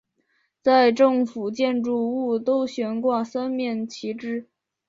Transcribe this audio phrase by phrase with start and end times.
[0.63, 4.47] 在政府建筑物都悬挂三面旗帜。